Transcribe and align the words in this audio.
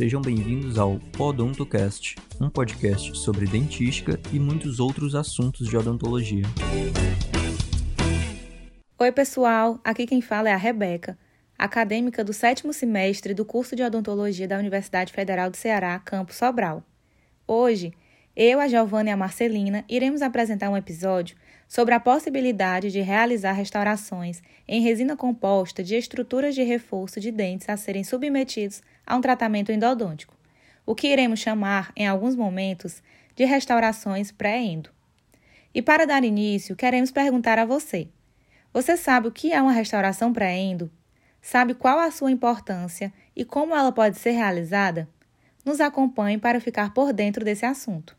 Sejam 0.00 0.22
bem-vindos 0.22 0.78
ao 0.78 0.98
Podontocast, 1.12 2.16
um 2.40 2.48
podcast 2.48 3.14
sobre 3.18 3.44
dentística 3.46 4.18
e 4.32 4.38
muitos 4.38 4.80
outros 4.80 5.14
assuntos 5.14 5.68
de 5.68 5.76
odontologia. 5.76 6.44
Oi, 8.98 9.12
pessoal! 9.12 9.78
Aqui 9.84 10.06
quem 10.06 10.22
fala 10.22 10.48
é 10.48 10.54
a 10.54 10.56
Rebeca, 10.56 11.18
acadêmica 11.58 12.24
do 12.24 12.32
sétimo 12.32 12.72
semestre 12.72 13.34
do 13.34 13.44
curso 13.44 13.76
de 13.76 13.82
odontologia 13.82 14.48
da 14.48 14.56
Universidade 14.56 15.12
Federal 15.12 15.50
do 15.50 15.58
Ceará, 15.58 15.98
Campo 15.98 16.32
Sobral. 16.32 16.82
Hoje, 17.46 17.92
eu, 18.34 18.58
a 18.58 18.68
Giovana 18.68 19.10
e 19.10 19.12
a 19.12 19.18
Marcelina 19.18 19.84
iremos 19.86 20.22
apresentar 20.22 20.70
um 20.70 20.78
episódio 20.78 21.36
sobre 21.70 21.94
a 21.94 22.00
possibilidade 22.00 22.90
de 22.90 23.00
realizar 23.00 23.52
restaurações 23.52 24.42
em 24.66 24.82
resina 24.82 25.16
composta 25.16 25.84
de 25.84 25.94
estruturas 25.94 26.52
de 26.52 26.64
reforço 26.64 27.20
de 27.20 27.30
dentes 27.30 27.68
a 27.68 27.76
serem 27.76 28.02
submetidos 28.02 28.82
a 29.06 29.14
um 29.14 29.20
tratamento 29.20 29.70
endodôntico, 29.70 30.36
o 30.84 30.96
que 30.96 31.06
iremos 31.06 31.38
chamar, 31.38 31.92
em 31.94 32.08
alguns 32.08 32.34
momentos, 32.34 33.00
de 33.36 33.44
restaurações 33.44 34.32
pré-endo. 34.32 34.90
E 35.72 35.80
para 35.80 36.04
dar 36.04 36.24
início, 36.24 36.74
queremos 36.74 37.12
perguntar 37.12 37.56
a 37.56 37.64
você: 37.64 38.08
você 38.72 38.96
sabe 38.96 39.28
o 39.28 39.32
que 39.32 39.52
é 39.52 39.62
uma 39.62 39.70
restauração 39.70 40.32
pré-endo? 40.32 40.90
Sabe 41.40 41.72
qual 41.72 42.00
a 42.00 42.10
sua 42.10 42.32
importância 42.32 43.12
e 43.36 43.44
como 43.44 43.76
ela 43.76 43.92
pode 43.92 44.18
ser 44.18 44.32
realizada? 44.32 45.08
Nos 45.64 45.80
acompanhe 45.80 46.36
para 46.36 46.60
ficar 46.60 46.92
por 46.92 47.12
dentro 47.12 47.44
desse 47.44 47.64
assunto. 47.64 48.18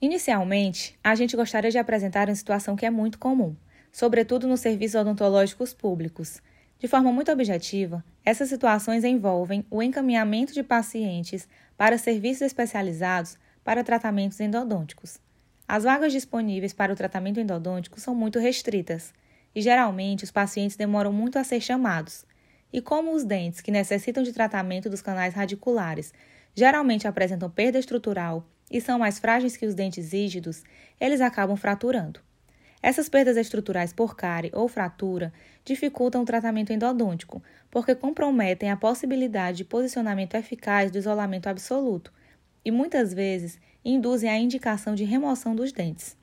Inicialmente, 0.00 0.98
a 1.02 1.14
gente 1.14 1.34
gostaria 1.34 1.70
de 1.70 1.78
apresentar 1.78 2.28
uma 2.28 2.34
situação 2.34 2.76
que 2.76 2.84
é 2.84 2.90
muito 2.90 3.18
comum, 3.18 3.56
sobretudo 3.90 4.46
nos 4.46 4.60
serviços 4.60 5.00
odontológicos 5.00 5.72
públicos. 5.72 6.42
De 6.78 6.86
forma 6.86 7.10
muito 7.10 7.32
objetiva, 7.32 8.04
essas 8.22 8.50
situações 8.50 9.04
envolvem 9.04 9.64
o 9.70 9.82
encaminhamento 9.82 10.52
de 10.52 10.62
pacientes 10.62 11.48
para 11.78 11.96
serviços 11.96 12.42
especializados 12.42 13.38
para 13.64 13.82
tratamentos 13.82 14.38
endodônticos. 14.38 15.18
As 15.66 15.84
vagas 15.84 16.12
disponíveis 16.12 16.74
para 16.74 16.92
o 16.92 16.96
tratamento 16.96 17.40
endodôntico 17.40 17.98
são 17.98 18.14
muito 18.14 18.38
restritas 18.38 19.14
e 19.54 19.62
geralmente 19.62 20.24
os 20.24 20.30
pacientes 20.30 20.76
demoram 20.76 21.10
muito 21.10 21.38
a 21.38 21.44
ser 21.44 21.62
chamados. 21.62 22.26
E 22.70 22.82
como 22.82 23.14
os 23.14 23.24
dentes 23.24 23.62
que 23.62 23.70
necessitam 23.70 24.22
de 24.22 24.32
tratamento 24.34 24.90
dos 24.90 25.00
canais 25.00 25.32
radiculares 25.32 26.12
geralmente 26.54 27.08
apresentam 27.08 27.48
perda 27.48 27.78
estrutural 27.78 28.46
e 28.70 28.80
são 28.80 28.98
mais 28.98 29.18
frágeis 29.18 29.56
que 29.56 29.66
os 29.66 29.74
dentes 29.74 30.12
rígidos, 30.12 30.62
eles 31.00 31.20
acabam 31.20 31.56
fraturando. 31.56 32.20
Essas 32.82 33.08
perdas 33.08 33.36
estruturais 33.36 33.92
por 33.92 34.14
cárie 34.14 34.50
ou 34.54 34.68
fratura 34.68 35.32
dificultam 35.64 36.22
o 36.22 36.24
tratamento 36.24 36.72
endodôntico, 36.72 37.42
porque 37.70 37.94
comprometem 37.94 38.70
a 38.70 38.76
possibilidade 38.76 39.58
de 39.58 39.64
posicionamento 39.64 40.34
eficaz 40.34 40.90
do 40.90 40.98
isolamento 40.98 41.48
absoluto 41.48 42.12
e 42.64 42.70
muitas 42.70 43.12
vezes 43.12 43.58
induzem 43.84 44.28
a 44.28 44.38
indicação 44.38 44.94
de 44.94 45.04
remoção 45.04 45.54
dos 45.54 45.72
dentes. 45.72 46.16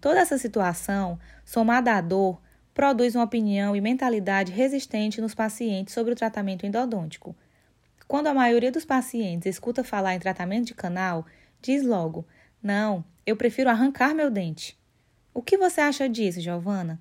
Toda 0.00 0.20
essa 0.20 0.38
situação, 0.38 1.18
somada 1.44 1.92
à 1.92 2.00
dor, 2.00 2.40
produz 2.72 3.16
uma 3.16 3.24
opinião 3.24 3.74
e 3.74 3.80
mentalidade 3.80 4.52
resistente 4.52 5.20
nos 5.20 5.34
pacientes 5.34 5.92
sobre 5.92 6.12
o 6.12 6.16
tratamento 6.16 6.64
endodôntico. 6.64 7.34
Quando 8.06 8.28
a 8.28 8.34
maioria 8.34 8.70
dos 8.70 8.84
pacientes 8.84 9.46
escuta 9.46 9.82
falar 9.82 10.14
em 10.14 10.18
tratamento 10.18 10.66
de 10.66 10.74
canal, 10.74 11.26
Diz 11.60 11.84
logo: 11.84 12.26
Não, 12.62 13.04
eu 13.26 13.36
prefiro 13.36 13.70
arrancar 13.70 14.14
meu 14.14 14.30
dente. 14.30 14.78
O 15.34 15.42
que 15.42 15.56
você 15.56 15.80
acha 15.80 16.08
disso, 16.08 16.40
Giovana? 16.40 17.00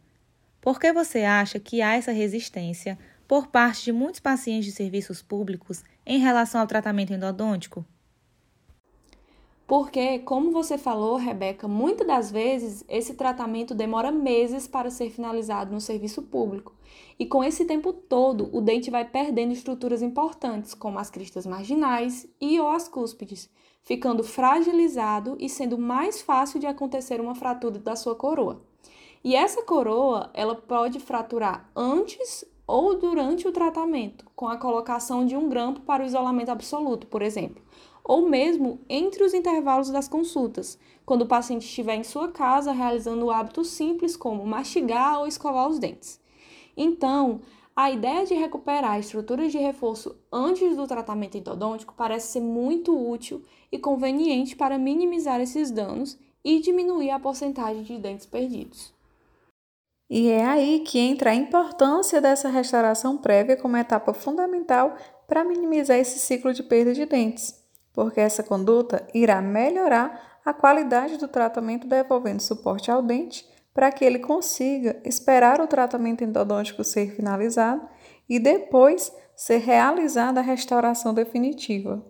Por 0.61 0.80
que 0.80 0.91
você 0.91 1.23
acha 1.23 1.59
que 1.59 1.81
há 1.81 1.95
essa 1.95 2.11
resistência 2.11 2.97
por 3.28 3.47
parte 3.47 3.85
de 3.85 3.91
muitos 3.91 4.19
pacientes 4.19 4.66
de 4.66 4.72
serviços 4.72 5.22
públicos 5.22 5.84
em 6.06 6.19
relação 6.19 6.62
ao 6.62 6.68
tratamento 6.68 7.13
endodôntico? 7.13 7.85
Porque, 9.68 10.19
como 10.19 10.51
você 10.51 10.78
falou, 10.78 11.18
Rebeca, 11.18 11.68
muitas 11.68 12.07
das 12.07 12.31
vezes 12.31 12.85
esse 12.88 13.16
tratamento 13.16 13.75
demora 13.75 14.13
meses 14.13 14.66
para 14.66 14.89
ser 14.89 15.09
finalizado 15.09 15.74
no 15.74 15.81
serviço 15.81 16.22
público. 16.24 16.74
E 17.19 17.25
com 17.25 17.44
esse 17.44 17.66
tempo 17.66 17.91
todo, 17.91 18.50
o 18.56 18.62
dente 18.62 18.89
vai 18.89 19.03
perdendo 19.03 19.51
estruturas 19.51 20.01
importantes, 20.01 20.74
como 20.74 20.97
as 21.00 21.09
cristas 21.09 21.45
marginais 21.45 22.25
e 22.39 22.57
ou 22.62 22.69
as 22.69 22.88
cúspides, 22.88 23.50
ficando 23.88 24.24
fragilizado 24.24 25.38
e 25.40 25.48
sendo 25.48 25.78
mais 25.78 26.22
fácil 26.22 26.59
de 26.59 26.68
acontecer 26.68 27.20
uma 27.20 27.34
fratura 27.34 27.80
da 27.80 27.96
sua 27.96 28.14
coroa. 28.14 28.62
E 29.24 29.34
essa 29.34 29.64
coroa, 29.64 30.30
ela 30.34 30.53
pode 30.56 31.00
fraturar 31.00 31.70
antes 31.74 32.44
ou 32.68 33.00
durante 33.00 33.48
o 33.48 33.52
tratamento, 33.52 34.25
com 34.36 34.48
a 34.48 34.58
colocação 34.58 35.25
de 35.25 35.38
um 35.38 35.48
grampo 35.48 35.80
para 35.81 36.03
o 36.03 36.06
isolamento 36.06 36.50
absoluto, 36.50 37.08
por 37.08 37.22
exemplo 37.22 37.64
ou 38.08 38.30
mesmo 38.30 38.80
entre 38.88 39.22
os 39.22 39.34
intervalos 39.34 39.90
das 39.90 40.08
consultas, 40.08 40.80
quando 41.06 41.24
o 41.24 41.28
paciente 41.28 41.66
estiver 41.66 41.96
em 41.96 42.06
sua 42.06 42.30
casa 42.30 42.72
realizando 42.72 43.30
hábitos 43.30 43.68
simples 43.68 44.16
como 44.16 44.48
mastigar 44.48 45.19
ou 45.19 45.28
escovar 45.28 45.68
os 45.68 45.78
dentes. 45.78 46.18
Então, 46.75 47.42
a 47.77 47.91
ideia 47.91 48.25
de 48.25 48.33
recuperar 48.33 48.99
estruturas 48.99 49.51
de 49.51 49.59
reforço 49.59 50.17
antes 50.31 50.75
do 50.75 50.88
tratamento 50.88 51.38
endodôntico 51.38 51.93
parece 51.95 52.27
ser 52.29 52.41
muito 52.41 52.91
útil 52.97 53.43
e 53.71 53.77
conveniente 53.77 54.55
para 54.55 54.79
minimizar 54.79 55.39
esses 55.39 55.69
danos 55.69 56.17
e 56.43 56.59
diminuir 56.59 57.11
a 57.11 57.19
porcentagem 57.19 57.83
de 57.83 57.99
dentes 57.99 58.25
perdidos. 58.25 58.91
E 60.09 60.29
é 60.29 60.43
aí 60.43 60.79
que 60.79 60.97
entra 60.97 61.29
a 61.29 61.35
importância 61.35 62.19
dessa 62.19 62.49
restauração 62.49 63.17
prévia 63.17 63.55
como 63.55 63.77
etapa 63.77 64.13
fundamental 64.13 64.95
para 65.27 65.44
minimizar 65.44 65.97
esse 65.97 66.17
ciclo 66.17 66.53
de 66.53 66.63
perda 66.63 66.94
de 66.94 67.05
dentes 67.05 67.67
porque 67.97 68.19
essa 68.19 68.44
conduta 68.44 69.07
irá 69.11 69.41
melhorar 69.41 70.39
a 70.45 70.53
qualidade 70.53 71.17
do 71.17 71.27
tratamento, 71.27 71.88
devolvendo 71.88 72.44
suporte 72.44 72.91
ao 72.91 73.01
dente 73.01 73.44
para 73.77 73.91
que 73.91 74.03
ele 74.03 74.17
consiga 74.17 74.99
esperar 75.05 75.61
o 75.61 75.67
tratamento 75.67 76.23
endodôntico 76.23 76.83
ser 76.83 77.15
finalizado 77.15 77.88
e 78.27 78.39
depois 78.39 79.13
ser 79.35 79.59
realizada 79.59 80.39
a 80.39 80.43
restauração 80.43 81.13
definitiva. 81.13 82.03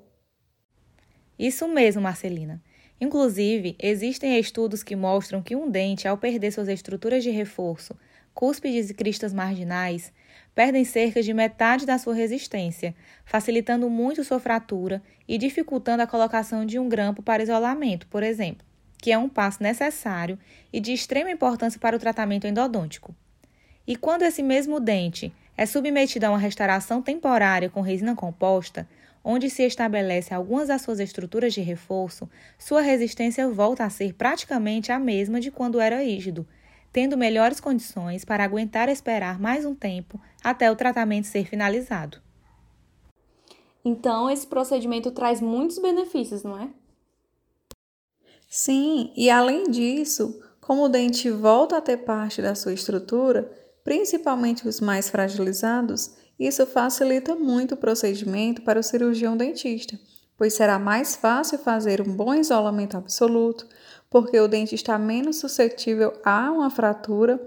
Isso 1.37 1.67
mesmo, 1.67 2.01
Marcelina. 2.01 2.63
Inclusive, 3.01 3.75
existem 3.81 4.39
estudos 4.39 4.81
que 4.81 4.95
mostram 4.95 5.43
que 5.43 5.57
um 5.57 5.69
dente, 5.69 6.07
ao 6.07 6.17
perder 6.17 6.53
suas 6.53 6.69
estruturas 6.69 7.21
de 7.21 7.31
reforço, 7.31 7.93
cúspides 8.33 8.89
e 8.89 8.93
cristas 8.93 9.33
marginais, 9.33 10.13
perdem 10.55 10.85
cerca 10.85 11.21
de 11.21 11.33
metade 11.33 11.85
da 11.85 11.97
sua 11.97 12.15
resistência, 12.15 12.95
facilitando 13.25 13.89
muito 13.89 14.23
sua 14.23 14.39
fratura 14.39 15.03
e 15.27 15.37
dificultando 15.37 16.01
a 16.01 16.07
colocação 16.07 16.65
de 16.65 16.79
um 16.79 16.87
grampo 16.87 17.21
para 17.21 17.43
isolamento, 17.43 18.07
por 18.07 18.23
exemplo, 18.23 18.65
que 18.97 19.11
é 19.11 19.17
um 19.17 19.29
passo 19.29 19.61
necessário 19.61 20.37
e 20.71 20.79
de 20.79 20.93
extrema 20.93 21.31
importância 21.31 21.79
para 21.79 21.95
o 21.95 21.99
tratamento 21.99 22.47
endodôntico. 22.47 23.15
E 23.85 23.95
quando 23.95 24.23
esse 24.23 24.43
mesmo 24.43 24.79
dente 24.79 25.33
é 25.55 25.65
submetido 25.65 26.25
a 26.25 26.29
uma 26.29 26.37
restauração 26.37 27.01
temporária 27.01 27.69
com 27.69 27.81
resina 27.81 28.15
composta, 28.15 28.87
onde 29.23 29.49
se 29.49 29.63
estabelece 29.63 30.33
algumas 30.33 30.67
das 30.67 30.81
suas 30.81 30.99
estruturas 30.99 31.53
de 31.53 31.61
reforço, 31.61 32.29
sua 32.57 32.81
resistência 32.81 33.49
volta 33.49 33.83
a 33.83 33.89
ser 33.89 34.13
praticamente 34.13 34.91
a 34.91 34.99
mesma 34.99 35.39
de 35.39 35.51
quando 35.51 35.79
era 35.79 36.03
rígido, 36.03 36.47
tendo 36.93 37.17
melhores 37.17 37.59
condições 37.59 38.23
para 38.23 38.43
aguentar 38.43 38.89
esperar 38.89 39.39
mais 39.39 39.65
um 39.65 39.75
tempo 39.75 40.19
até 40.43 40.71
o 40.71 40.75
tratamento 40.75 41.27
ser 41.27 41.45
finalizado. 41.45 42.21
Então, 43.83 44.29
esse 44.29 44.45
procedimento 44.45 45.11
traz 45.11 45.39
muitos 45.39 45.79
benefícios, 45.79 46.43
não 46.43 46.59
é? 46.59 46.69
Sim, 48.49 49.11
e 49.15 49.29
além 49.29 49.69
disso, 49.69 50.41
como 50.61 50.83
o 50.83 50.89
dente 50.89 51.29
volta 51.29 51.77
a 51.77 51.81
ter 51.81 51.97
parte 51.97 52.41
da 52.41 52.55
sua 52.55 52.73
estrutura, 52.73 53.51
principalmente 53.83 54.67
os 54.67 54.79
mais 54.79 55.09
fragilizados, 55.09 56.15
isso 56.39 56.65
facilita 56.65 57.35
muito 57.35 57.73
o 57.73 57.77
procedimento 57.77 58.61
para 58.61 58.79
o 58.79 58.83
cirurgião 58.83 59.35
dentista, 59.35 59.99
pois 60.37 60.53
será 60.53 60.77
mais 60.77 61.15
fácil 61.15 61.57
fazer 61.57 62.01
um 62.01 62.15
bom 62.15 62.33
isolamento 62.33 62.95
absoluto, 62.95 63.67
porque 64.09 64.39
o 64.39 64.47
dente 64.47 64.75
está 64.75 64.97
menos 64.97 65.37
suscetível 65.37 66.13
a 66.23 66.51
uma 66.51 66.69
fratura, 66.69 67.41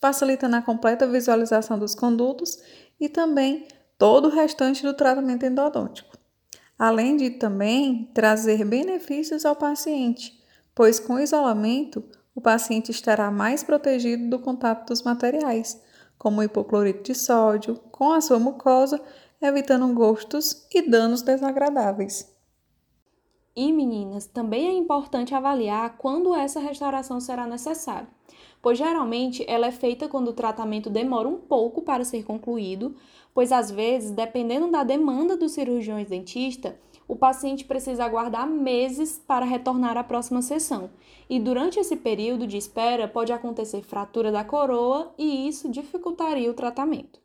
facilitando 0.00 0.56
a 0.56 0.62
completa 0.62 1.06
visualização 1.06 1.78
dos 1.78 1.94
condutos 1.94 2.58
e 2.98 3.08
também 3.08 3.68
todo 3.98 4.26
o 4.26 4.30
restante 4.30 4.82
do 4.82 4.94
tratamento 4.94 5.44
endodôntico. 5.44 6.16
Além 6.78 7.16
de 7.16 7.30
também 7.30 8.10
trazer 8.14 8.64
benefícios 8.64 9.44
ao 9.44 9.54
paciente, 9.54 10.39
pois 10.74 10.98
com 11.00 11.14
o 11.14 11.20
isolamento 11.20 12.02
o 12.34 12.40
paciente 12.40 12.90
estará 12.90 13.30
mais 13.30 13.62
protegido 13.62 14.30
do 14.30 14.38
contato 14.38 14.88
dos 14.88 15.02
materiais, 15.02 15.80
como 16.16 16.40
o 16.40 16.42
hipoclorito 16.42 17.02
de 17.02 17.14
sódio, 17.14 17.76
com 17.90 18.12
a 18.12 18.20
sua 18.20 18.38
mucosa, 18.38 19.00
evitando 19.40 19.92
gostos 19.94 20.66
e 20.72 20.82
danos 20.82 21.22
desagradáveis. 21.22 22.30
e 23.56 23.72
meninas, 23.72 24.26
também 24.26 24.68
é 24.68 24.72
importante 24.72 25.34
avaliar 25.34 25.96
quando 25.98 26.34
essa 26.34 26.60
restauração 26.60 27.20
será 27.20 27.46
necessária, 27.46 28.08
pois 28.62 28.78
geralmente 28.78 29.44
ela 29.48 29.66
é 29.66 29.72
feita 29.72 30.08
quando 30.08 30.28
o 30.28 30.32
tratamento 30.32 30.88
demora 30.88 31.28
um 31.28 31.36
pouco 31.36 31.82
para 31.82 32.04
ser 32.04 32.22
concluído, 32.24 32.94
pois 33.34 33.50
às 33.50 33.70
vezes, 33.70 34.12
dependendo 34.12 34.70
da 34.70 34.84
demanda 34.84 35.36
dos 35.36 35.52
cirurgiões 35.52 36.08
dentistas, 36.08 36.74
o 37.10 37.16
paciente 37.16 37.64
precisa 37.64 38.04
aguardar 38.04 38.46
meses 38.46 39.20
para 39.26 39.44
retornar 39.44 39.96
à 39.96 40.04
próxima 40.04 40.40
sessão. 40.40 40.88
E 41.28 41.40
durante 41.40 41.80
esse 41.80 41.96
período 41.96 42.46
de 42.46 42.56
espera 42.56 43.08
pode 43.08 43.32
acontecer 43.32 43.82
fratura 43.82 44.30
da 44.30 44.44
coroa 44.44 45.12
e 45.18 45.48
isso 45.48 45.68
dificultaria 45.68 46.48
o 46.48 46.54
tratamento. 46.54 47.18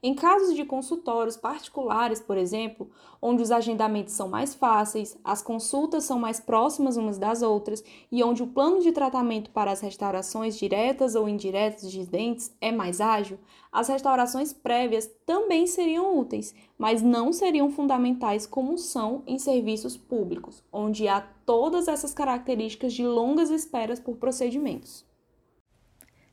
Em 0.00 0.14
casos 0.14 0.54
de 0.54 0.64
consultórios 0.64 1.36
particulares, 1.36 2.20
por 2.20 2.38
exemplo, 2.38 2.88
onde 3.20 3.42
os 3.42 3.50
agendamentos 3.50 4.14
são 4.14 4.28
mais 4.28 4.54
fáceis, 4.54 5.18
as 5.24 5.42
consultas 5.42 6.04
são 6.04 6.20
mais 6.20 6.38
próximas 6.38 6.96
umas 6.96 7.18
das 7.18 7.42
outras 7.42 7.82
e 8.10 8.22
onde 8.22 8.40
o 8.40 8.46
plano 8.46 8.78
de 8.78 8.92
tratamento 8.92 9.50
para 9.50 9.72
as 9.72 9.80
restaurações 9.80 10.56
diretas 10.56 11.16
ou 11.16 11.28
indiretas 11.28 11.90
de 11.90 12.06
dentes 12.06 12.54
é 12.60 12.70
mais 12.70 13.00
ágil, 13.00 13.40
as 13.72 13.88
restaurações 13.88 14.52
prévias 14.52 15.10
também 15.26 15.66
seriam 15.66 16.16
úteis, 16.16 16.54
mas 16.78 17.02
não 17.02 17.32
seriam 17.32 17.68
fundamentais 17.68 18.46
como 18.46 18.78
são 18.78 19.24
em 19.26 19.36
serviços 19.36 19.96
públicos, 19.96 20.62
onde 20.72 21.08
há 21.08 21.20
todas 21.44 21.88
essas 21.88 22.14
características 22.14 22.92
de 22.92 23.04
longas 23.04 23.50
esperas 23.50 23.98
por 23.98 24.16
procedimentos. 24.16 25.04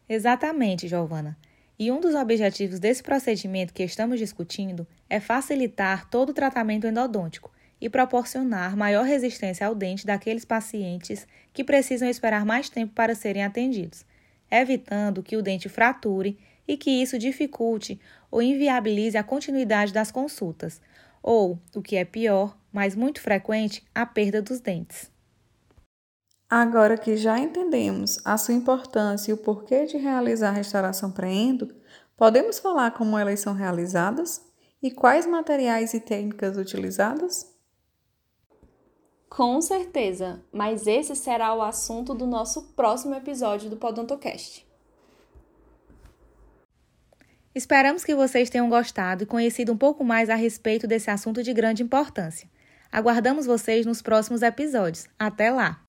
Exatamente, 0.07 0.87
Giovana. 0.87 1.35
E 1.77 1.91
um 1.91 1.99
dos 1.99 2.15
objetivos 2.15 2.79
desse 2.79 3.03
procedimento 3.03 3.73
que 3.73 3.83
estamos 3.83 4.17
discutindo 4.17 4.87
é 5.09 5.19
facilitar 5.19 6.09
todo 6.09 6.29
o 6.29 6.33
tratamento 6.33 6.87
endodôntico 6.87 7.51
e 7.81 7.89
proporcionar 7.89 8.77
maior 8.77 9.03
resistência 9.03 9.67
ao 9.67 9.75
dente 9.75 10.05
daqueles 10.05 10.45
pacientes 10.45 11.27
que 11.51 11.63
precisam 11.63 12.07
esperar 12.07 12.45
mais 12.45 12.69
tempo 12.69 12.93
para 12.93 13.13
serem 13.13 13.43
atendidos, 13.43 14.05
evitando 14.49 15.21
que 15.21 15.35
o 15.35 15.41
dente 15.41 15.67
frature 15.67 16.37
e 16.65 16.77
que 16.77 16.89
isso 16.89 17.19
dificulte 17.19 17.99
ou 18.31 18.41
inviabilize 18.41 19.17
a 19.17 19.23
continuidade 19.23 19.91
das 19.91 20.11
consultas, 20.11 20.81
ou, 21.21 21.59
o 21.75 21.81
que 21.81 21.97
é 21.97 22.05
pior, 22.05 22.57
mas 22.71 22.95
muito 22.95 23.19
frequente, 23.19 23.83
a 23.93 24.05
perda 24.05 24.41
dos 24.41 24.59
dentes. 24.59 25.11
Agora 26.49 26.97
que 26.97 27.17
já 27.17 27.39
entendemos 27.39 28.19
a 28.23 28.37
sua 28.37 28.53
importância 28.53 29.31
e 29.31 29.33
o 29.33 29.37
porquê 29.37 29.85
de 29.85 29.97
realizar 29.97 30.49
a 30.49 30.53
restauração 30.53 31.11
pré-endo, 31.11 31.75
podemos 32.15 32.59
falar 32.59 32.91
como 32.91 33.17
elas 33.17 33.39
são 33.39 33.53
realizadas 33.53 34.45
e 34.81 34.91
quais 34.91 35.25
materiais 35.25 35.93
e 35.95 35.99
técnicas 35.99 36.55
utilizadas? 36.55 37.51
Com 39.27 39.59
certeza, 39.59 40.41
mas 40.53 40.85
esse 40.85 41.15
será 41.15 41.53
o 41.53 41.61
assunto 41.61 42.13
do 42.13 42.27
nosso 42.27 42.73
próximo 42.73 43.15
episódio 43.15 43.69
do 43.69 43.75
Podontocast. 43.75 44.65
Esperamos 47.53 48.03
que 48.03 48.13
vocês 48.13 48.49
tenham 48.49 48.69
gostado 48.69 49.23
e 49.23 49.25
conhecido 49.25 49.73
um 49.73 49.77
pouco 49.77 50.03
mais 50.03 50.29
a 50.29 50.35
respeito 50.35 50.85
desse 50.85 51.09
assunto 51.09 51.41
de 51.41 51.53
grande 51.53 51.81
importância. 51.81 52.49
Aguardamos 52.91 53.45
vocês 53.45 53.85
nos 53.85 54.01
próximos 54.01 54.41
episódios. 54.41 55.07
Até 55.17 55.51
lá! 55.51 55.84